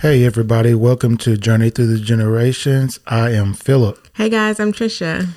[0.00, 2.98] Hey, everybody, welcome to Journey Through the Generations.
[3.06, 4.08] I am Philip.
[4.14, 5.28] Hey, guys, I'm Trisha.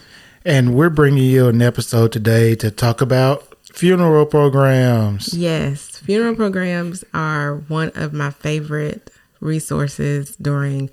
[0.46, 5.34] And we're bringing you an episode today to talk about funeral programs.
[5.34, 9.12] Yes, funeral programs are one of my favorite
[9.42, 10.90] resources during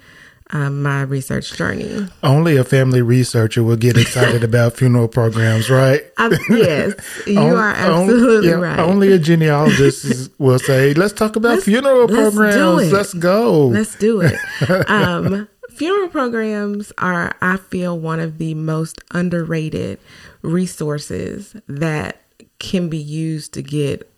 [0.52, 2.08] um, my research journey.
[2.22, 6.02] Only a family researcher will get excited about funeral programs, right?
[6.18, 6.94] I, yes,
[7.26, 8.78] you only, are absolutely yeah, right.
[8.78, 12.92] Only a genealogist will say, "Let's talk about let's, funeral let's programs.
[12.92, 13.66] Let's go.
[13.66, 14.38] Let's do it."
[14.90, 19.98] um, funeral programs are, I feel, one of the most underrated
[20.42, 22.20] resources that
[22.58, 24.10] can be used to get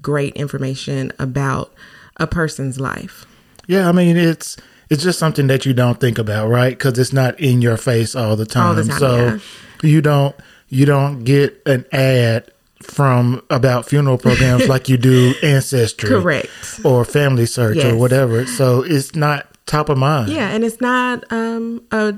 [0.00, 1.72] great information about
[2.18, 3.26] a person's life.
[3.66, 4.56] Yeah, I mean it's
[4.88, 6.70] it's just something that you don't think about, right?
[6.70, 8.66] Because it's not in your face all the time.
[8.68, 9.38] All the time so yeah.
[9.82, 10.36] you don't
[10.68, 12.50] you don't get an ad
[12.82, 17.86] from about funeral programs like you do ancestry, correct, or family search yes.
[17.86, 18.46] or whatever.
[18.46, 20.30] So it's not top of mind.
[20.30, 22.14] Yeah, and it's not um, a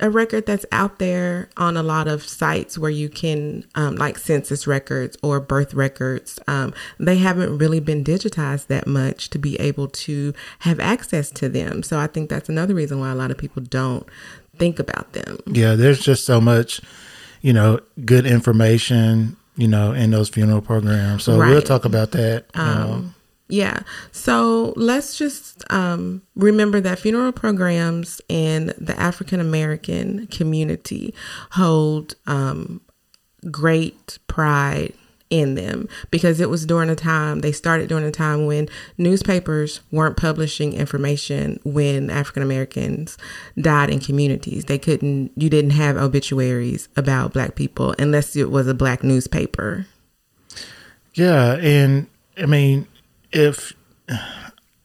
[0.00, 4.16] a record that's out there on a lot of sites where you can, um, like
[4.18, 6.38] census records or birth records.
[6.46, 11.48] Um, they haven't really been digitized that much to be able to have access to
[11.48, 11.82] them.
[11.82, 14.06] So I think that's another reason why a lot of people don't
[14.56, 15.38] think about them.
[15.46, 16.80] Yeah, there's just so much,
[17.42, 21.24] you know, good information, you know, in those funeral programs.
[21.24, 21.50] So right.
[21.50, 22.46] we'll talk about that.
[22.54, 23.14] Um,
[23.48, 23.80] yeah.
[24.12, 31.14] So let's just um, remember that funeral programs in the African American community
[31.52, 32.82] hold um,
[33.50, 34.92] great pride
[35.30, 39.80] in them because it was during a time they started during a time when newspapers
[39.90, 43.18] weren't publishing information when African Americans
[43.58, 44.66] died in communities.
[44.66, 49.86] They couldn't you didn't have obituaries about black people unless it was a black newspaper.
[51.14, 52.86] Yeah, and I mean
[53.32, 53.72] if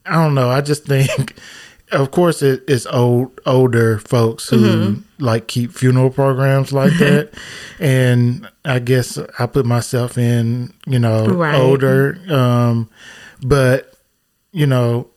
[0.05, 1.35] I don't know, I just think,
[1.91, 5.23] of course, it, it's old older folks who mm-hmm.
[5.23, 7.31] like keep funeral programs like that,
[7.79, 11.55] and I guess I put myself in, you know, right.
[11.55, 12.89] older, um,
[13.41, 13.93] but
[14.51, 15.09] you know.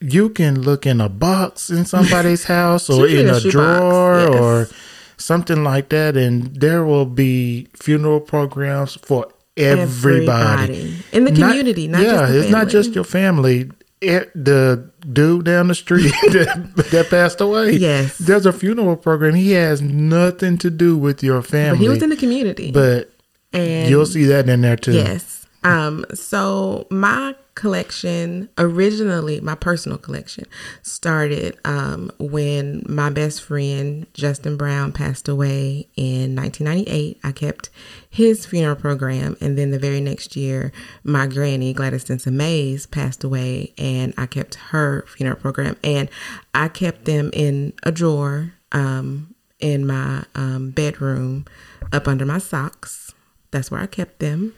[0.00, 4.40] You can look in a box in somebody's house or in a, drawer yes.
[4.40, 4.68] or
[5.16, 11.04] something like that, and there will be funeral programs for everybody, everybody.
[11.12, 11.88] in the community.
[11.88, 13.70] Not, not yeah, it's not just your family.
[14.00, 17.72] It, the dude down the street that, that, passed away.
[17.72, 19.34] Yes, there's a funeral program.
[19.34, 21.78] He has nothing to do with your family.
[21.78, 23.10] But he was in the community, but
[23.52, 24.92] and you'll see that in there too.
[24.92, 25.43] Yes.
[25.64, 26.04] Um.
[26.14, 30.44] So my collection originally my personal collection
[30.82, 37.70] started um, when my best friend justin brown passed away in 1998 i kept
[38.10, 40.72] his funeral program and then the very next year
[41.04, 45.76] my granny gladys Denson mays passed away and i kept her funeral program.
[45.84, 46.08] And
[46.54, 51.46] i kept them in a drawer um, in my um, bedroom
[51.92, 53.12] up under my socks.
[53.52, 54.54] That's where i kept them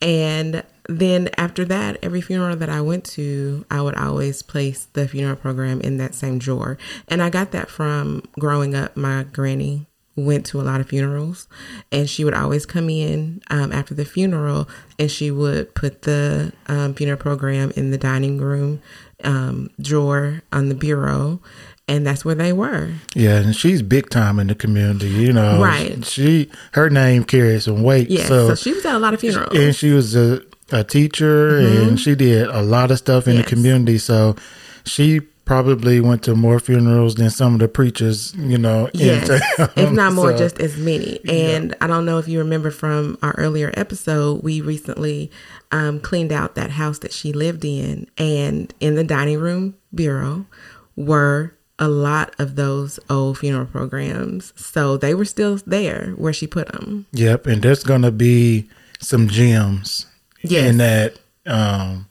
[0.00, 5.06] and then after that, every funeral that I went to, I would always place the
[5.06, 6.78] funeral program in that same drawer.
[7.06, 8.96] And I got that from growing up.
[8.96, 11.48] My granny went to a lot of funerals
[11.92, 14.68] and she would always come in um, after the funeral
[14.98, 18.82] and she would put the um, funeral program in the dining room
[19.22, 21.40] um, drawer on the bureau
[21.90, 22.92] and that's where they were.
[23.14, 25.60] Yeah, and she's big time in the community, you know.
[25.60, 26.04] Right.
[26.04, 28.08] She her name carries some weight.
[28.08, 29.56] Yeah, so, so she was at a lot of funerals.
[29.56, 30.40] And she was a
[30.72, 31.88] a teacher mm-hmm.
[31.88, 33.44] and she did a lot of stuff in yes.
[33.44, 33.98] the community.
[33.98, 34.36] So
[34.84, 39.28] she probably went to more funerals than some of the preachers, you know, yes,
[39.76, 41.18] if not more, so, just as many.
[41.28, 41.76] And yeah.
[41.80, 45.32] I don't know if you remember from our earlier episode, we recently
[45.72, 50.46] um, cleaned out that house that she lived in, and in the dining room bureau
[50.94, 54.52] were a lot of those old funeral programs.
[54.54, 57.06] So they were still there where she put them.
[57.12, 58.68] Yep, and there's gonna be
[59.00, 60.06] some gems
[60.42, 60.70] yes.
[60.70, 62.06] in that um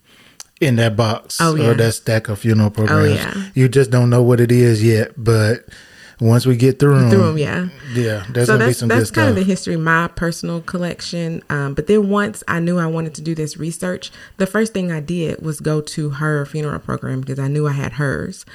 [0.60, 1.70] in that box oh, yeah.
[1.70, 3.20] or that stack of funeral programs.
[3.24, 3.50] Oh, yeah.
[3.54, 5.66] You just don't know what it is yet, but
[6.22, 9.02] once we get through them, through them, yeah, yeah, there's so gonna be some that's
[9.02, 9.16] good stuff.
[9.16, 11.42] kind of the history, my personal collection.
[11.50, 14.92] Um, but then once I knew I wanted to do this research, the first thing
[14.92, 18.46] I did was go to her funeral program because I knew I had hers,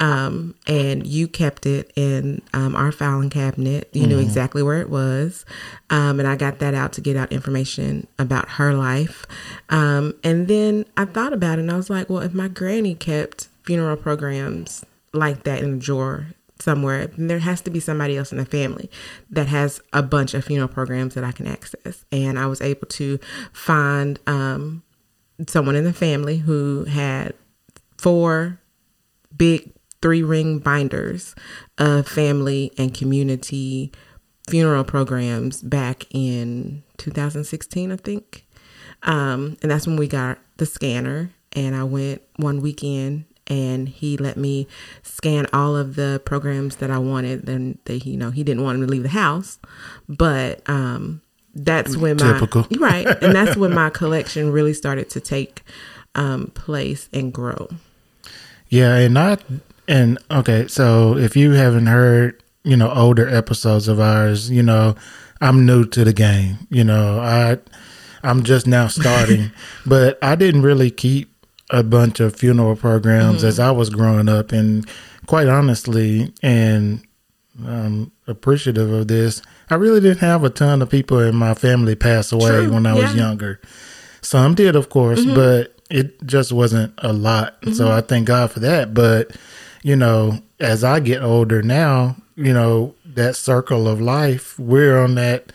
[0.00, 3.88] um, and you kept it in um, our filing cabinet.
[3.92, 4.24] You mm knew mm-hmm.
[4.24, 5.46] exactly where it was,
[5.88, 9.24] um, and I got that out to get out information about her life.
[9.70, 12.94] Um, and then I thought about it, and I was like, well, if my granny
[12.94, 14.84] kept funeral programs
[15.14, 16.26] like that in a drawer
[16.60, 18.90] somewhere, there has to be somebody else in the family
[19.30, 22.04] that has a bunch of funeral programs that I can access.
[22.12, 23.18] And I was able to
[23.52, 24.82] find um,
[25.48, 27.34] someone in the family who had
[27.98, 28.60] four
[29.36, 31.34] big three ring binders
[31.78, 33.90] of family and community
[34.48, 38.46] funeral programs back in 2016, I think.
[39.02, 41.30] Um, and that's when we got the scanner.
[41.52, 44.66] And I went one weekend and he let me
[45.02, 47.48] scan all of the programs that I wanted.
[47.48, 49.58] And that you know he didn't want me to leave the house,
[50.08, 51.20] but um,
[51.54, 52.66] that's when my Typical.
[52.78, 55.62] right, and that's when my collection really started to take
[56.14, 57.68] um, place and grow.
[58.68, 59.42] Yeah, and not
[59.86, 60.66] and okay.
[60.68, 64.94] So if you haven't heard, you know, older episodes of ours, you know,
[65.40, 66.66] I'm new to the game.
[66.70, 67.58] You know, I
[68.22, 69.52] I'm just now starting,
[69.86, 71.33] but I didn't really keep
[71.74, 73.48] a bunch of funeral programs mm-hmm.
[73.48, 74.88] as I was growing up, and
[75.26, 77.02] quite honestly, and
[77.66, 79.42] I'm appreciative of this.
[79.70, 82.72] I really didn't have a ton of people in my family pass away True.
[82.72, 83.02] when I yeah.
[83.02, 83.60] was younger.
[84.20, 85.34] Some did, of course, mm-hmm.
[85.34, 87.60] but it just wasn't a lot.
[87.62, 87.72] Mm-hmm.
[87.72, 88.94] So I thank God for that.
[88.94, 89.36] But,
[89.82, 95.16] you know, as I get older now, you know, that circle of life, we're on
[95.16, 95.52] that,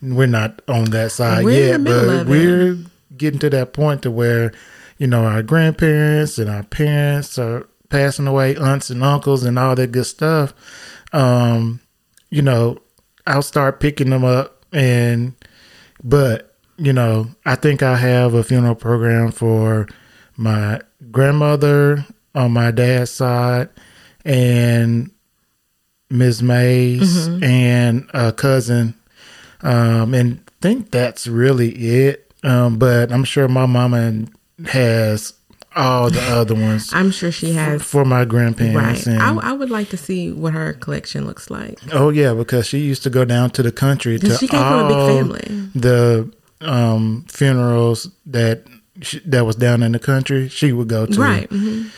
[0.00, 2.78] we're not on that side we're yet, but we're
[3.16, 4.52] getting to that point to where
[4.98, 9.74] you know, our grandparents and our parents are passing away, aunts and uncles and all
[9.74, 10.52] that good stuff.
[11.12, 11.80] Um,
[12.30, 12.78] you know,
[13.26, 15.34] I'll start picking them up and
[16.02, 19.88] but, you know, I think I have a funeral program for
[20.36, 20.80] my
[21.10, 23.68] grandmother on my dad's side
[24.24, 25.10] and
[26.10, 26.42] Ms.
[26.42, 27.44] Mays mm-hmm.
[27.44, 28.94] and a cousin.
[29.60, 32.32] Um, and think that's really it.
[32.44, 34.32] Um, but I'm sure my mama and
[34.66, 35.34] has
[35.76, 36.90] all the other ones.
[36.94, 39.06] I'm sure she has for, for my grandparents.
[39.06, 39.14] Right.
[39.14, 41.78] And, I, I, would like to see what her collection looks like.
[41.92, 44.88] Oh yeah, because she used to go down to the country to she came all
[44.88, 45.70] from a big family.
[45.74, 48.64] the um, funerals that
[49.02, 50.48] she, that was down in the country.
[50.48, 51.88] She would go to right, mm-hmm.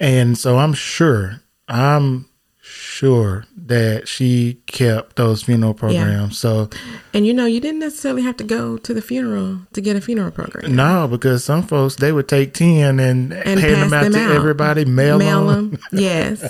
[0.00, 2.28] and so I'm sure I'm
[2.64, 6.32] sure that she kept those funeral programs.
[6.44, 6.68] Yeah.
[6.68, 6.70] So,
[7.12, 10.00] and you know, you didn't necessarily have to go to the funeral to get a
[10.00, 10.76] funeral program.
[10.76, 14.20] No, because some folks they would take ten and, and hand them out them to
[14.20, 14.30] out.
[14.30, 15.70] everybody, mail, mail them.
[15.70, 15.80] them.
[15.92, 16.40] Yes,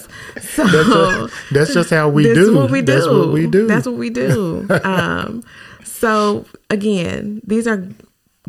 [0.40, 2.56] so that's, just, that's, just, how we do.
[2.56, 2.92] What we do.
[2.92, 3.66] That's what we do.
[3.66, 4.66] That's what we do.
[4.84, 5.42] um,
[5.82, 7.88] so again, these are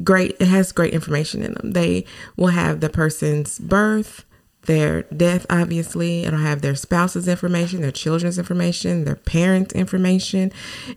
[0.03, 0.35] great.
[0.41, 1.71] It has great information in them.
[1.71, 2.03] They
[2.35, 4.25] will have the person's birth
[4.65, 6.23] their death, obviously.
[6.23, 10.51] It'll have their spouse's information, their children's information, their parents' information.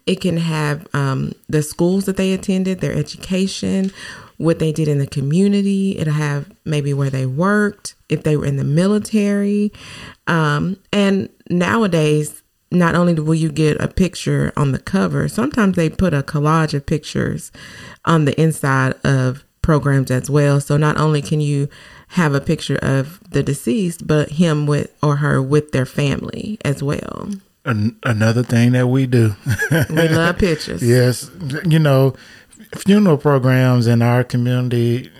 [0.06, 3.92] It can have um, the schools that they attended, their education,
[4.36, 5.98] what they did in the community.
[5.98, 9.72] It'll have maybe where they worked, if they were in the military.
[10.26, 15.88] Um, and nowadays, not only will you get a picture on the cover, sometimes they
[15.88, 17.52] put a collage of pictures
[18.04, 20.60] on the inside of programs as well.
[20.60, 21.68] So not only can you
[22.08, 26.82] have a picture of the deceased, but him with or her with their family as
[26.82, 27.30] well.
[27.64, 29.34] An- another thing that we do.
[29.90, 30.82] we love pictures.
[30.82, 31.30] Yes.
[31.64, 32.14] You know,
[32.76, 35.10] funeral programs in our community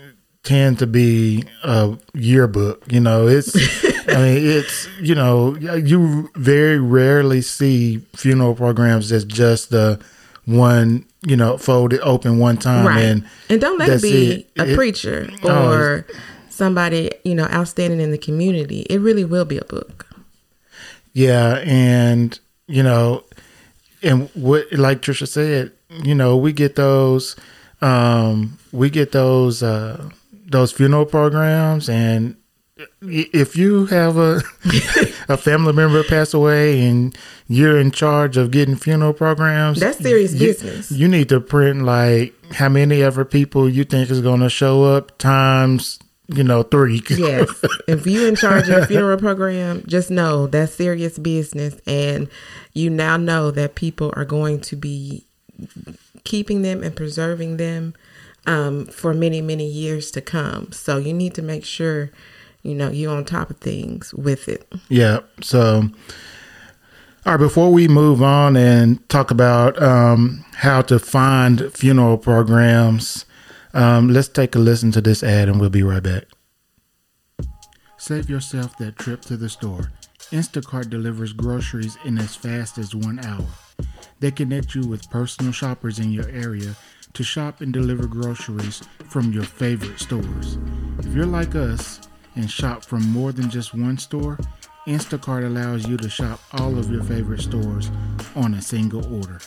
[0.43, 2.89] tend to be a yearbook.
[2.91, 3.53] You know, it's,
[4.07, 9.99] I mean, it's, you know, you very rarely see funeral programs that's just the
[10.45, 12.87] one, you know, folded open one time.
[12.87, 13.03] Right.
[13.03, 14.51] And, and don't let it be it.
[14.57, 16.07] a it, preacher oh, or
[16.57, 20.07] somebody, you know, outstanding in the community, it really will be a book.
[21.13, 22.37] Yeah, and
[22.67, 23.23] you know,
[24.03, 25.71] and what like Trisha said,
[26.03, 27.35] you know, we get those
[27.81, 30.09] um we get those uh
[30.47, 32.35] those funeral programs and
[33.01, 34.41] if you have a
[35.29, 40.33] a family member pass away and you're in charge of getting funeral programs, that's serious
[40.33, 40.91] you, business.
[40.91, 44.83] You need to print like how many ever people you think is going to show
[44.83, 47.01] up times you know, three.
[47.09, 47.49] yes.
[47.87, 51.75] If you're in charge of a funeral program, just know that's serious business.
[51.87, 52.29] And
[52.73, 55.25] you now know that people are going to be
[56.23, 57.93] keeping them and preserving them
[58.45, 60.71] um, for many, many years to come.
[60.71, 62.11] So you need to make sure,
[62.63, 64.71] you know, you're on top of things with it.
[64.89, 65.19] Yeah.
[65.41, 65.89] So,
[67.25, 73.25] all right, before we move on and talk about um, how to find funeral programs,
[73.73, 76.25] um, let's take a listen to this ad and we'll be right back.
[77.97, 79.91] Save yourself that trip to the store.
[80.31, 83.45] Instacart delivers groceries in as fast as one hour.
[84.19, 86.75] They connect you with personal shoppers in your area
[87.13, 90.57] to shop and deliver groceries from your favorite stores.
[90.99, 92.01] If you're like us
[92.35, 94.37] and shop from more than just one store,
[94.87, 97.89] Instacart allows you to shop all of your favorite stores
[98.35, 99.39] on a single order.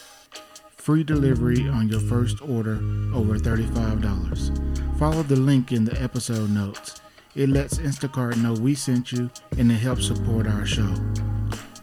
[0.81, 2.77] Free delivery on your first order
[3.15, 4.99] over $35.
[4.99, 7.03] Follow the link in the episode notes.
[7.37, 10.91] It lets Instacart know we sent you and it helps support our show.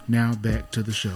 [0.07, 1.13] Now back to the show.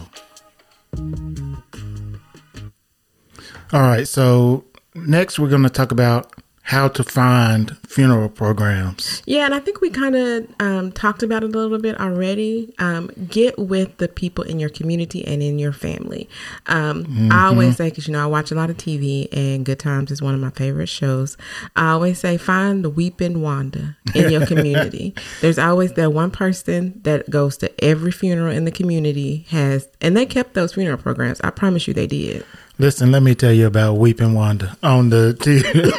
[3.74, 6.32] All right, so next we're going to talk about
[6.72, 9.22] how to find funeral programs.
[9.26, 12.74] Yeah, and I think we kind of um, talked about it a little bit already.
[12.80, 16.30] Um, get with the people in your community and in your family.
[16.68, 17.30] Um, mm-hmm.
[17.30, 20.12] I always say, because you know, I watch a lot of TV, and Good Times
[20.12, 21.36] is one of my favorite shows.
[21.76, 25.14] I always say, find the weeping Wanda in your community.
[25.42, 30.16] There's always that one person that goes to every funeral in the community has, and
[30.16, 31.42] they kept those funeral programs.
[31.42, 32.46] I promise you, they did.
[32.82, 35.92] Listen, let me tell you about Weeping Wanda on the TV.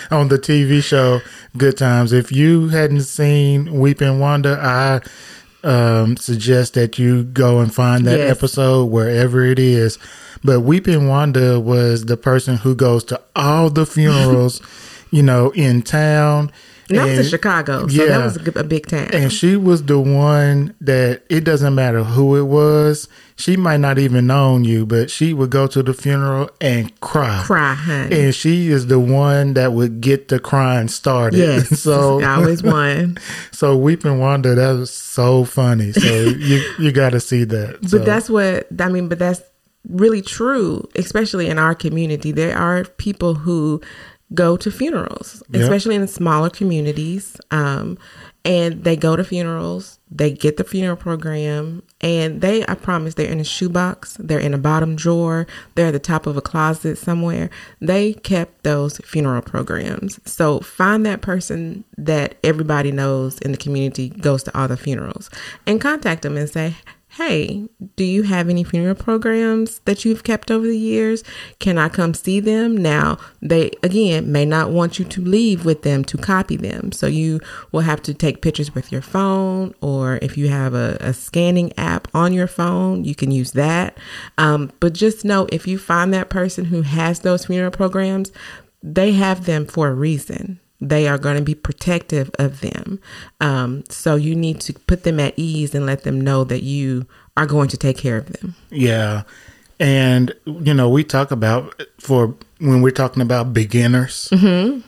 [0.10, 1.20] on the TV show
[1.56, 2.12] Good Times.
[2.12, 5.02] If you hadn't seen Weeping Wanda, I
[5.64, 8.36] um, suggest that you go and find that yes.
[8.36, 10.00] episode wherever it is.
[10.42, 14.60] But Weeping Wanda was the person who goes to all the funerals,
[15.12, 16.50] you know, in town
[16.90, 19.08] and that was in Chicago, so yeah, that was a, a big town.
[19.12, 23.08] And she was the one that it doesn't matter who it was.
[23.36, 27.42] She might not even known you, but she would go to the funeral and cry,
[27.46, 28.20] cry, honey.
[28.20, 31.38] And she is the one that would get the crying started.
[31.40, 33.16] Yes, so I always one.
[33.50, 35.92] so weeping Wanda, that was so funny.
[35.92, 37.78] So you you got to see that.
[37.90, 39.08] But that's what I mean.
[39.08, 39.40] But that's
[39.88, 42.32] really true, especially in our community.
[42.32, 43.80] There are people who
[44.34, 45.62] go to funerals, yep.
[45.62, 47.40] especially in smaller communities.
[47.50, 47.98] Um,
[48.42, 53.30] and they go to funerals, they get the funeral program, and they, I promise, they're
[53.30, 56.96] in a shoebox, they're in a bottom drawer, they're at the top of a closet
[56.96, 57.50] somewhere.
[57.80, 60.20] They kept those funeral programs.
[60.24, 65.28] So find that person that everybody knows in the community goes to all the funerals
[65.66, 66.76] and contact them and say,
[67.14, 71.24] hey, do you have any funeral programs that you've kept over the years?
[71.58, 72.76] Can I come see them?
[72.76, 76.92] Now, they again may not want you to leave with them to copy them.
[76.92, 77.40] So you
[77.72, 81.72] will have to take pictures with your phone, or if you have a, a scanning
[81.76, 83.98] app on your phone, you can use that.
[84.38, 88.30] Um, but just know if you find that person who has those funeral programs,
[88.82, 93.00] they have them for a reason they are going to be protective of them.
[93.40, 97.06] Um, so you need to put them at ease and let them know that you
[97.36, 98.54] are going to take care of them.
[98.70, 99.22] Yeah.
[99.78, 104.80] And, you know, we talk about for when we're talking about beginners, mm-hmm.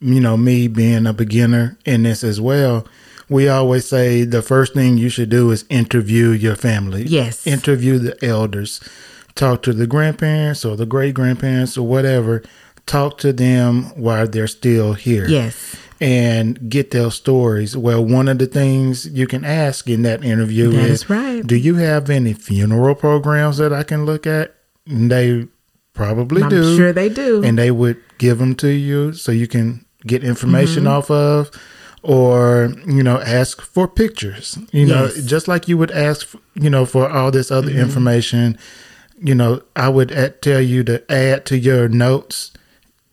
[0.00, 2.86] you know, me being a beginner in this as well,
[3.28, 7.04] we always say the first thing you should do is interview your family.
[7.04, 7.46] Yes.
[7.46, 8.80] Interview the elders.
[9.34, 12.42] Talk to the grandparents or the great grandparents or whatever
[12.86, 15.28] talk to them while they're still here.
[15.28, 15.76] Yes.
[16.00, 17.76] And get their stories.
[17.76, 21.46] Well, one of the things you can ask in that interview that is, is right.
[21.46, 24.54] Do you have any funeral programs that I can look at?
[24.86, 25.48] And they
[25.94, 26.76] probably I'm do.
[26.76, 27.42] Sure, they do.
[27.42, 30.92] And they would give them to you so you can get information mm-hmm.
[30.92, 31.50] off of
[32.02, 36.86] or you know ask for pictures you know just like you would ask you know
[36.86, 37.80] for all this other mm-hmm.
[37.80, 38.56] information
[39.18, 42.52] you know i would add, tell you to add to your notes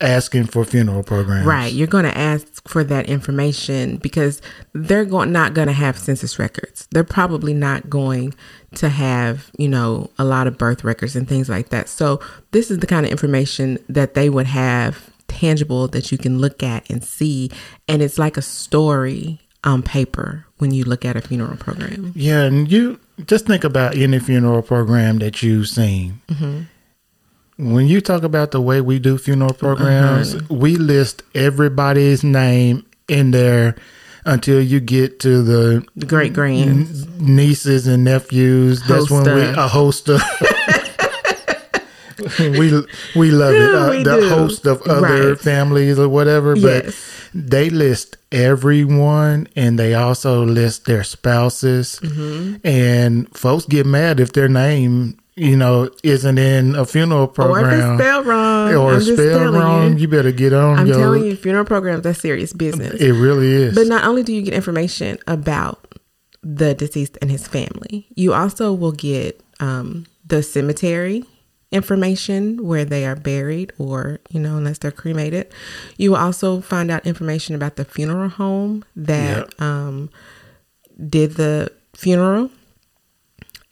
[0.01, 1.45] asking for funeral programs.
[1.45, 1.71] Right.
[1.71, 4.41] You're going to ask for that information because
[4.73, 6.87] they're going not going to have census records.
[6.91, 8.33] They're probably not going
[8.75, 11.87] to have, you know, a lot of birth records and things like that.
[11.89, 12.19] So,
[12.51, 16.61] this is the kind of information that they would have tangible that you can look
[16.61, 17.49] at and see
[17.87, 22.11] and it's like a story on paper when you look at a funeral program.
[22.15, 26.21] Yeah, and you just think about any funeral program that you've seen.
[26.29, 26.61] hmm
[27.57, 30.45] when you talk about the way we do funeral programs, uh-huh.
[30.49, 33.75] we list everybody's name in there
[34.25, 38.81] until you get to the, the great grands, n- nieces and nephews.
[38.87, 40.21] That's when we a host of.
[42.39, 42.83] we
[43.15, 43.75] we love it.
[43.75, 44.29] Uh, the do.
[44.29, 45.39] host of other right.
[45.39, 47.29] families or whatever, but yes.
[47.33, 51.99] they list everyone and they also list their spouses.
[52.01, 52.65] Mm-hmm.
[52.65, 57.65] And folks get mad if their name you know, isn't in a funeral program.
[57.65, 58.73] Or if it's spelled wrong.
[58.73, 59.99] Or spelled wrong, you.
[59.99, 60.07] you.
[60.07, 60.79] better get on.
[60.79, 63.01] I'm your, telling you, funeral programs, that's serious business.
[63.01, 63.75] It really is.
[63.75, 65.95] But not only do you get information about
[66.43, 71.25] the deceased and his family, you also will get um, the cemetery
[71.71, 75.51] information where they are buried or, you know, unless they're cremated.
[75.97, 79.61] You will also find out information about the funeral home that yep.
[79.61, 80.11] um,
[81.09, 82.51] did the funeral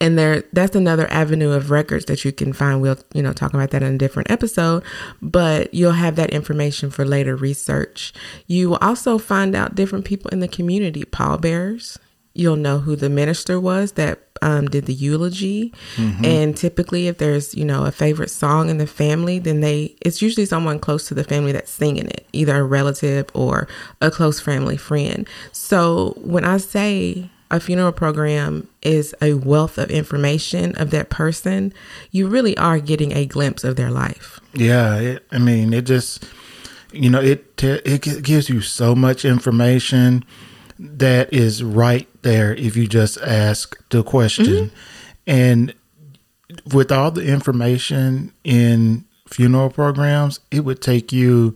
[0.02, 3.54] and there that's another avenue of records that you can find we'll you know talk
[3.54, 4.82] about that in a different episode
[5.22, 8.12] but you'll have that information for later research
[8.46, 11.98] you will also find out different people in the community pallbearers
[12.34, 15.72] you'll know who the minister was that um, did the eulogy.
[16.24, 20.20] And typically, if there's you know a favorite song in the family, then they it's
[20.20, 23.68] usually someone close to the family that's singing it, either a relative or
[24.00, 25.28] a close family friend.
[25.52, 31.72] So when I say a funeral program is a wealth of information of that person,
[32.10, 34.40] you really are getting a glimpse of their life.
[34.54, 36.24] Yeah, it, I mean, it just
[36.92, 40.24] you know it it gives you so much information
[40.78, 44.74] that is right there if you just ask the question, mm-hmm.
[45.26, 45.74] and
[46.72, 51.54] with all the information in funeral programs, it would take you.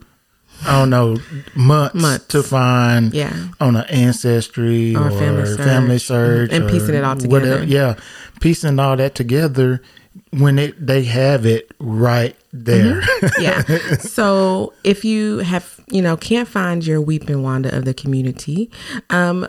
[0.65, 1.17] I don't know
[1.55, 2.25] months, Months.
[2.27, 3.33] to find Yeah.
[3.59, 6.49] on an ancestry Or or, family family search.
[6.49, 7.59] search, And piecing it all whatever.
[7.61, 7.63] together.
[7.65, 7.95] Yeah,
[8.41, 9.81] piecing all that together
[10.31, 13.01] when it they have it right there.
[13.39, 13.61] yeah.
[13.99, 18.69] So if you have, you know, can't find your weeping Wanda of the community,
[19.09, 19.47] um,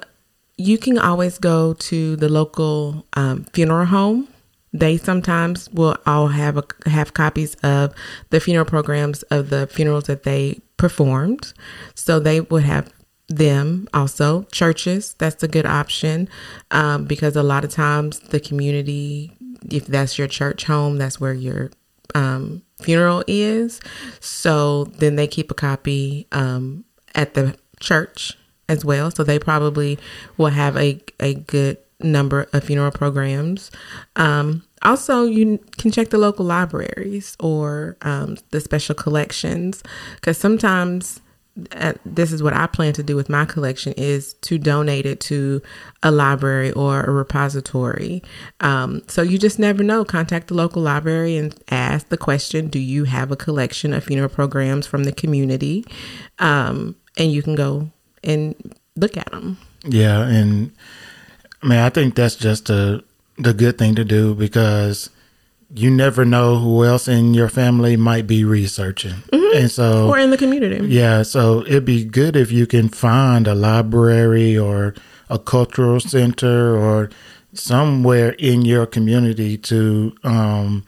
[0.56, 4.28] you can always go to the local um, funeral home.
[4.72, 7.94] They sometimes will all have a, have copies of
[8.30, 11.52] the funeral programs of the funerals that they performed.
[11.94, 12.92] So they would have
[13.28, 14.44] them also.
[14.52, 16.28] Churches that's a good option
[16.70, 19.32] um, because a lot of times the community
[19.70, 21.70] if that's your church home that's where your
[22.14, 23.80] um, funeral is.
[24.20, 26.84] So then they keep a copy um,
[27.14, 29.10] at the church as well.
[29.10, 29.98] So they probably
[30.36, 33.70] will have a, a good number of funeral programs
[34.16, 39.82] um, also you can check the local libraries or um, the special collections
[40.16, 41.20] because sometimes
[41.72, 45.20] uh, this is what I plan to do with my collection is to donate it
[45.22, 45.62] to
[46.02, 48.22] a library or a repository.
[48.60, 50.04] Um, so you just never know.
[50.04, 54.28] Contact the local library and ask the question: Do you have a collection of funeral
[54.28, 55.84] programs from the community?
[56.38, 57.90] Um, and you can go
[58.22, 58.54] and
[58.96, 59.58] look at them.
[59.84, 60.72] Yeah, and
[61.62, 63.02] I mean, I think that's just a
[63.36, 65.10] the good thing to do because
[65.74, 70.30] you never know who else in your family might be researching, and so Or in
[70.30, 70.86] the community.
[70.88, 74.94] yeah, so it'd be good if you can find a library or
[75.28, 77.10] a cultural center or
[77.52, 80.84] somewhere in your community to um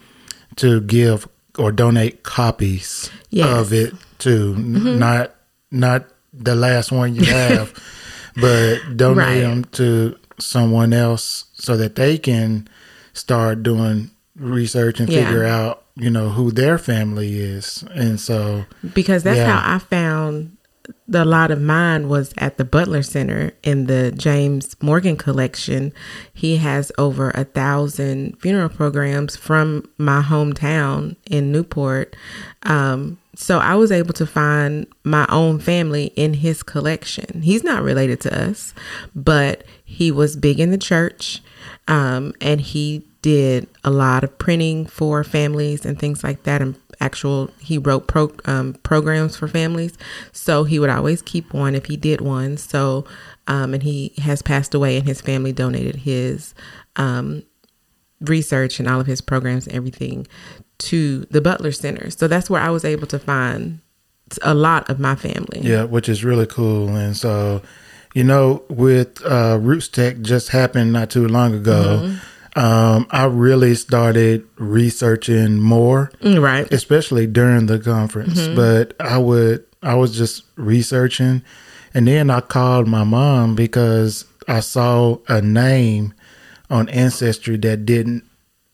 [0.56, 1.26] to give
[1.58, 3.46] or donate copies Yes.
[3.48, 5.34] of it to N- not
[5.70, 7.72] not the last one you have
[8.36, 9.40] but donate Right.
[9.40, 12.68] them to someone else so that they can
[13.12, 15.24] start doing research and Yeah.
[15.26, 19.56] figure out you know who their family is and so because that's Yeah.
[19.60, 20.56] how I found
[21.06, 25.92] the, lot of mine was at the Butler Center in the James Morgan collection.
[26.32, 32.16] He has over a thousand funeral programs from my hometown in Newport.
[32.64, 37.40] Um, so I was able to find my own family in his collection.
[37.40, 38.74] He's not related to us,
[39.14, 41.40] but he was big in the church,
[41.88, 46.78] um, and he did a lot of printing for families and things like that and
[47.00, 49.92] actual he wrote pro, um, programs for families
[50.32, 53.04] so he would always keep one if he did one so
[53.46, 56.54] um, and he has passed away and his family donated his
[56.96, 57.42] um,
[58.20, 60.26] research and all of his programs and everything
[60.78, 62.10] to the butler center.
[62.10, 63.80] So that's where i was able to find
[64.42, 65.60] a lot of my family.
[65.62, 66.88] Yeah, which is really cool.
[66.94, 67.62] And so,
[68.14, 72.14] you know, with uh, RootsTech just happened not too long ago,
[72.56, 76.70] um, I really started researching more, Mm, right.
[76.72, 78.46] especially during the conference.
[78.48, 81.42] But I would, I was just researching,
[81.94, 86.12] and then I called my mom because I saw a name
[86.70, 88.24] on Ancestry that didn't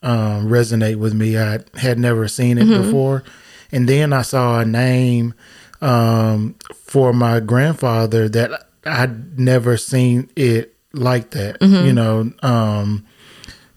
[0.03, 1.39] um, resonate with me.
[1.39, 3.25] I had never seen it before.
[3.73, 5.35] And then I saw a name
[5.81, 11.57] um, for my grandfather that I'd never seen it like that.
[11.87, 13.05] You know, um,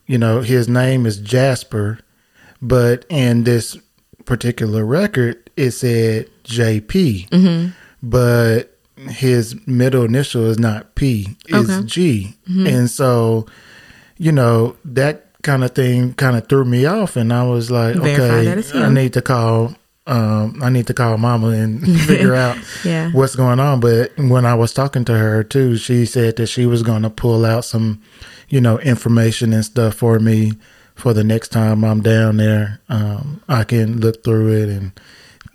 [0.06, 2.00] you know, his name is Jasper,
[2.62, 3.78] but in this
[4.26, 7.72] particular record, it said JP,
[8.04, 8.78] but
[9.10, 11.86] his middle initial is not P, it's Okay.
[11.88, 12.36] G.
[12.48, 13.46] And so,
[14.20, 17.96] you know, that kind of thing kind of threw me off and I was like,
[17.96, 19.74] Verify okay, I need to call
[20.08, 23.12] um I need to call mama and figure out Yeah.
[23.12, 23.80] what's going on.
[23.80, 27.10] But when I was talking to her too, she said that she was going to
[27.10, 28.02] pull out some,
[28.50, 30.54] you know, information and stuff for me
[30.96, 32.82] for the next time I'm down there.
[32.90, 34.92] Um, I can look through it and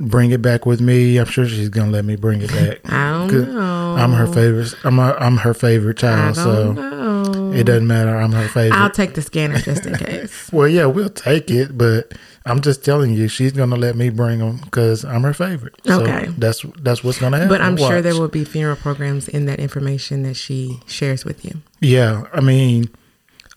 [0.01, 1.19] bring it back with me.
[1.19, 2.79] I'm sure she's gonna let me bring it back.
[2.91, 3.97] I don't know.
[3.99, 4.75] I'm her favorite.
[4.85, 6.35] I'm a, I'm her favorite I child.
[6.37, 7.14] don't So know.
[7.57, 8.17] It doesn't matter.
[8.17, 8.77] I'm her favorite.
[8.79, 10.51] I'll take the scanner just in case.
[10.53, 12.13] well, yeah, we'll take it, but
[12.47, 15.75] I'm just telling you, she's gonna let me bring them because I'm her favorite.
[15.87, 16.27] So Okay.
[16.39, 17.49] that's that's what's gonna happen.
[17.49, 21.45] But I'm sure there will be funeral programs in that information that she shares with
[21.45, 21.63] you.
[21.81, 22.89] Yeah, I mean,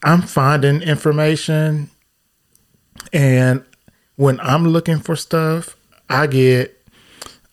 [0.03, 1.89] I'm finding information,
[3.13, 3.63] and
[4.15, 5.75] when I'm looking for stuff,
[6.10, 6.73] I get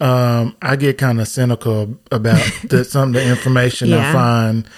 [0.01, 4.69] um I get kind of cynical about the some of the information I find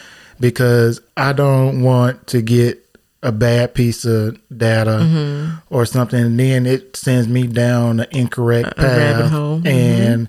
[0.41, 2.83] because I don't want to get
[3.23, 5.75] a bad piece of data Mm-hmm.
[5.75, 9.59] or something and then it sends me down an incorrect A- a path hole.
[9.59, 9.67] Mm-hmm.
[9.67, 10.29] and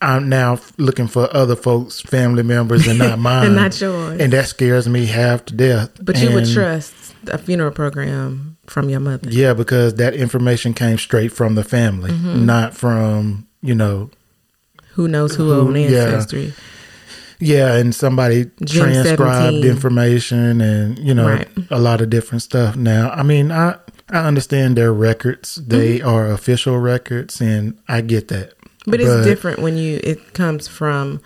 [0.00, 3.46] I'm now looking for other folks' family members and not mine.
[3.46, 4.20] and not yours.
[4.20, 5.90] And that scares me half to death.
[6.04, 6.92] But you would trust
[7.28, 9.28] a funeral program from your mother.
[9.30, 12.44] Yeah, because that information came straight from the family, Mm-hmm.
[12.46, 14.10] not from, you know,
[14.94, 15.86] Who knows who, Who- yeah.
[16.06, 16.46] ancestry?
[16.46, 16.52] yeah,
[17.50, 19.64] and somebody Gen transcribed 17.
[19.70, 21.48] information and, you know, Right.
[21.70, 22.76] a lot of different stuff.
[22.76, 23.76] Now, I mean, I
[24.10, 25.56] I understand their records.
[25.56, 26.08] They Mm-hmm.
[26.08, 28.52] are official records and I get that.
[28.86, 31.20] But it's different when you it comes from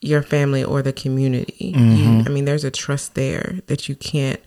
[0.00, 1.72] your family or the community.
[1.74, 1.96] Mm-hmm.
[1.96, 4.40] You, I mean, there's a trust there that you can't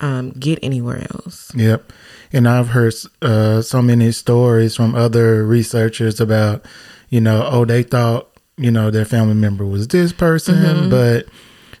[0.00, 1.50] um, get anywhere else.
[1.54, 1.92] Yep.
[2.32, 6.64] And I've heard uh, so many stories from other researchers about,
[7.10, 10.90] you know, oh, they thought, you know, their family member was this person, Mm-hmm.
[10.90, 11.26] but,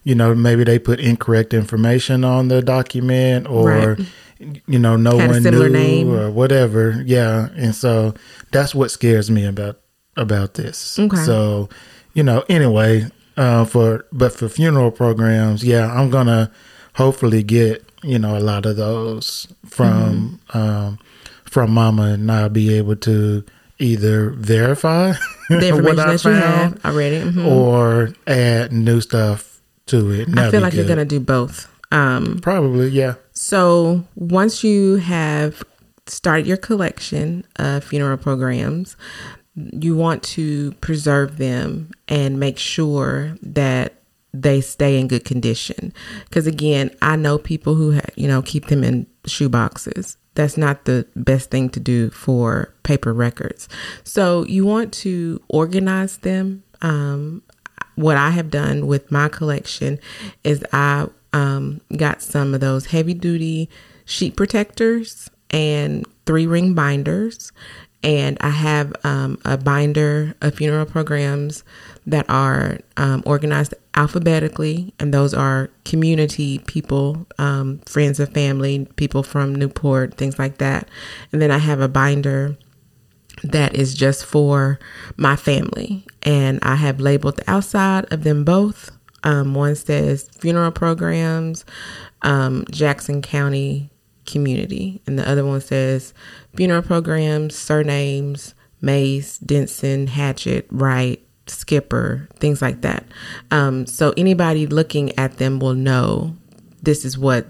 [0.02, 4.06] you know, maybe they put incorrect information on the document or, Right.
[4.66, 6.10] you know, no Had one knew name.
[6.12, 7.02] or whatever.
[7.06, 7.48] Yeah.
[7.56, 8.14] And so
[8.52, 9.80] that's what scares me about
[10.16, 10.98] about this.
[10.98, 11.16] Okay.
[11.24, 11.68] So,
[12.12, 13.06] you know, anyway,
[13.36, 16.50] uh, for but for funeral programs, yeah, I'm gonna
[16.94, 20.58] hopefully get you know a lot of those from Mm-hmm.
[20.58, 20.98] um,
[21.44, 23.44] from Mama, and I'll be able to
[23.78, 25.12] either verify
[25.48, 27.20] The information I that you have already.
[27.20, 27.46] mhm.
[27.46, 30.28] or add new stuff to it.
[30.38, 31.68] I feel like you're going to do both.
[31.92, 33.14] Um, probably yeah.
[33.32, 35.62] So once you have
[36.06, 38.96] started your collection of funeral programs,
[39.54, 43.94] you want to preserve them and make sure that
[44.32, 45.92] they stay in good condition.
[46.24, 50.16] Because again, I know people who ha- you know keep them in shoe boxes.
[50.34, 53.68] That's not the best thing to do for paper records.
[54.02, 56.62] So you want to organize them.
[56.82, 57.42] Um,
[57.94, 60.00] what I have done with my collection
[60.42, 63.68] is I um, got some of those heavy duty
[64.04, 67.52] sheet protectors and three ring binders.
[68.02, 71.64] And I have um, a binder of funeral programs
[72.06, 79.22] that are um, organized alphabetically, and those are community people, um, friends of family, people
[79.22, 80.88] from Newport, things like that.
[81.32, 82.56] And then I have a binder
[83.42, 84.78] that is just for
[85.16, 86.04] my family.
[86.22, 88.90] And I have labeled the outside of them both.
[89.22, 91.64] Um, one says funeral programs,
[92.22, 93.90] um, Jackson County
[94.26, 96.12] community, and the other one says
[96.54, 103.04] funeral programs, surnames, Mays, Denson, Hatchet, Wright, Skipper, things like that.
[103.50, 106.36] Um, so anybody looking at them will know
[106.82, 107.46] this is what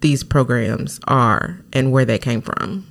[0.00, 2.86] these programs are and where they came from.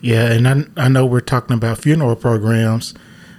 [0.00, 2.94] Yeah, and I I know we're talking about funeral programs,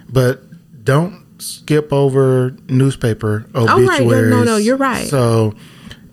[0.08, 0.42] but
[0.84, 4.00] don't skip over newspaper obituaries.
[4.00, 4.30] Oh, right.
[4.30, 5.06] No, no, you're right.
[5.06, 5.54] So,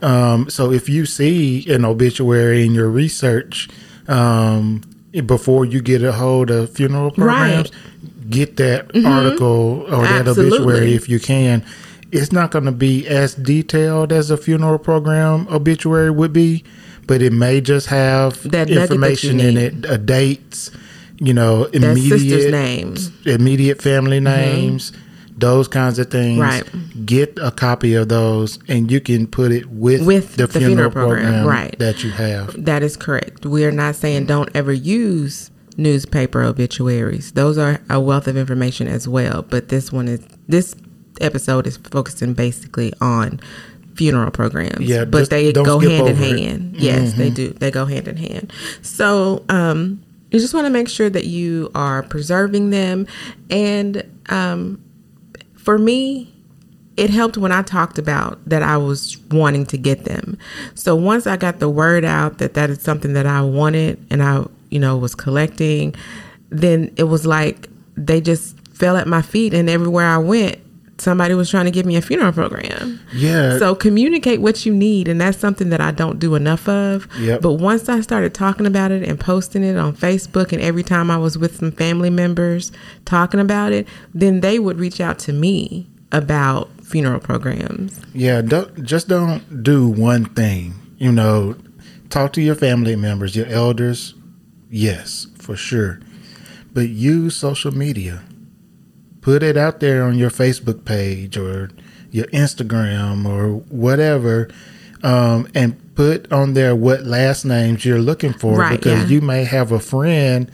[0.02, 3.70] um, so if you see an obituary in your research,
[4.08, 4.82] um,
[5.26, 7.72] before you get a hold of funeral programs,
[8.30, 10.30] get that article or that Mm-hmm.
[10.30, 10.58] Absolutely.
[10.58, 11.64] obituary if you can.
[12.12, 16.64] It's not going to be as detailed as a funeral program obituary would be,
[17.08, 20.72] but it may just have That nugget that information in it, uh, dates,
[21.20, 23.12] you know, immediate names.
[23.26, 24.94] immediate family names,
[25.38, 26.40] those kinds of things.
[26.40, 26.64] Right.
[27.06, 30.70] Get a copy of those, and you can put it with, With the, the funeral,
[30.70, 31.80] funeral program, program, right.
[31.80, 32.64] that you have.
[32.66, 33.46] That is correct.
[33.46, 37.32] We are not saying don't ever use newspaper obituaries.
[37.34, 39.42] Those are a wealth of information as well.
[39.42, 40.76] But this one is this
[41.22, 43.40] episode is focusing basically on
[43.96, 44.88] funeral programs.
[44.88, 46.16] Yeah, but they go hand in over it.
[46.16, 46.48] Mm-hmm.
[46.48, 46.76] hand.
[46.78, 47.50] Yes, they do.
[47.50, 48.54] They go hand in hand.
[48.82, 53.08] So um, you just want to make sure that you are preserving them,
[53.50, 54.84] and um,
[55.56, 56.34] for me,
[56.98, 60.38] it helped when I talked about that I was wanting to get them.
[60.76, 64.24] So once I got the word out that that is something that I wanted and
[64.24, 65.96] I, you know, was collecting,
[66.50, 70.60] then it was like they just fell at my feet and everywhere I went,
[70.98, 73.00] somebody was trying to give me a funeral program.
[73.14, 73.58] Yeah.
[73.58, 77.08] So communicate what you need and that's something that I don't do enough of.
[77.20, 77.42] Yep.
[77.42, 81.12] But once I started talking about it and posting it on Facebook and every time
[81.12, 82.72] I was with some family members
[83.06, 88.00] talking about it, then they would reach out to me about funeral programs.
[88.14, 90.74] Yeah, don't, just don't do one thing.
[90.98, 91.56] You know,
[92.10, 94.15] talk to your family members, your elders.
[94.76, 96.02] Yes, for sure.
[96.74, 98.24] But use social media.
[99.22, 101.70] Put it out there on your Facebook page or
[102.12, 104.50] your Instagram or whatever,
[105.02, 109.08] um, and put on there what last names you're looking for Right, because yeah.
[109.08, 110.52] you may have a friend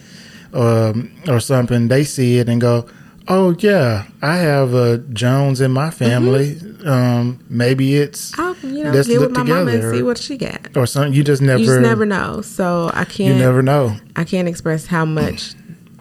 [0.54, 1.88] um, or something.
[1.88, 2.88] They see it and go,
[3.28, 6.58] "Oh yeah, I have a Jones in my family.
[6.86, 9.94] Um, maybe it's I'll you know Let's get look with my mama and together.
[9.96, 10.76] see what she got.
[10.76, 11.14] or something.
[11.14, 12.42] You just never, You just never know.
[12.42, 13.36] So I can't.
[13.36, 13.96] You never know.
[14.16, 15.54] I can't express how much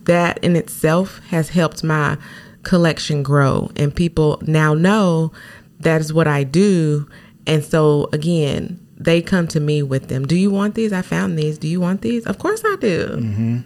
[0.05, 2.17] that in itself has helped my
[2.63, 3.71] collection grow.
[3.77, 5.33] And people now know
[5.81, 7.09] that is what I do.
[7.47, 10.27] And so, again, they come to me with them.
[10.27, 10.93] Do you want these?
[10.93, 11.59] I found these.
[11.59, 12.27] Do you want these?
[12.27, 13.63] Of course I do.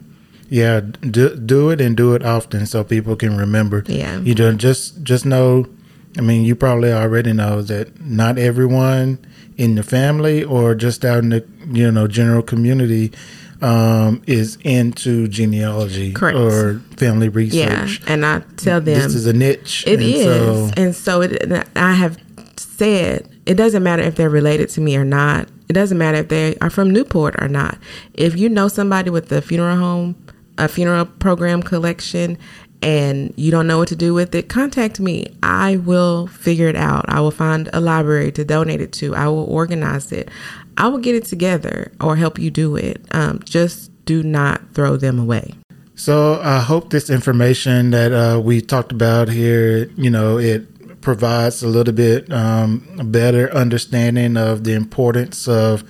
[0.48, 3.82] Yeah, do, do it and do it often so people can remember.
[3.86, 4.18] Yeah.
[4.20, 5.66] You don't just just know.
[6.16, 9.18] I mean, you probably already know that not everyone
[9.56, 13.12] in the family or just out in the you know general community
[13.62, 16.36] um, is into genealogy Correct.
[16.36, 18.00] or family research.
[18.00, 18.12] Yeah.
[18.12, 19.84] And I tell them This is a niche.
[19.86, 21.68] It and is, so- and so it.
[21.74, 22.18] I have
[22.56, 25.48] said it doesn't matter if they're related to me or not.
[25.68, 27.78] It doesn't matter if they are from Newport or not.
[28.12, 30.14] If you know somebody with a funeral home,
[30.58, 32.38] a funeral program collection,
[32.82, 35.26] and you don't know what to do with it, contact me.
[35.42, 37.04] I will figure it out.
[37.08, 39.14] I will find a library to donate it to.
[39.14, 40.28] I will organize it.
[40.76, 43.04] I will get it together or help you do it.
[43.12, 45.54] Um, just do not throw them away.
[45.94, 51.62] So I hope this information that uh, we talked about here, you know, it provides
[51.62, 55.84] a little bit um, better understanding of the importance of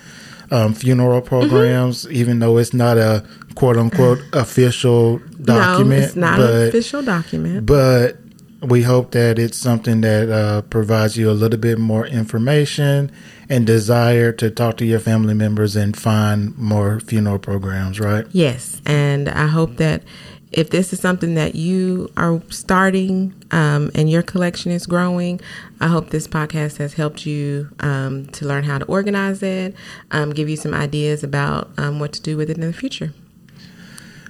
[0.50, 1.28] um, funeral Mm-hmm.
[1.28, 6.00] programs, even though it's not a quote unquote official document.
[6.00, 7.66] no, it's not but, an official document.
[7.66, 8.18] But
[8.60, 13.12] we hope that it's something that uh, provides you a little bit more information
[13.48, 18.26] and desire to talk to your family members and find more funeral programs, right?
[18.32, 20.02] Yes, and I hope that
[20.50, 25.40] if this is something that you are starting um, and your collection is growing,
[25.80, 29.74] I hope this podcast has helped you um, to learn how to organize it,
[30.12, 33.12] um, give you some ideas about um, what to do with it in the future.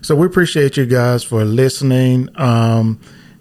[0.05, 2.29] So we appreciate you guys for listening.
[2.35, 3.01] Um,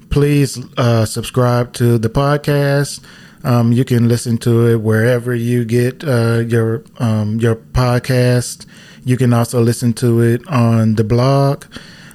[0.09, 3.01] please uh, subscribe to the podcast.
[3.43, 8.65] Um, you can listen to it wherever you get uh, your um, your podcast.
[9.03, 11.65] You can also listen to it on the blog,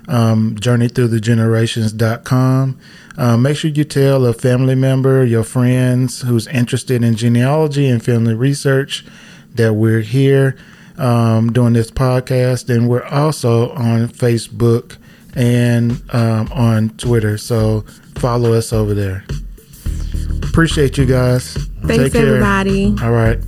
[0.09, 2.79] um, journeythroughthegenerations.com.
[3.19, 8.03] Uh, make sure you tell a family member, your friends who's interested in genealogy and
[8.03, 9.05] family research
[9.57, 10.57] that we're here
[10.99, 12.75] um, doing this podcast.
[12.75, 14.97] And we're also on Facebook
[15.35, 17.39] and um, on Twitter.
[17.39, 17.83] So
[18.17, 19.25] follow us over there.
[20.43, 21.55] Appreciate you guys.
[21.85, 22.95] Thanks, everybody.
[23.01, 23.39] All right.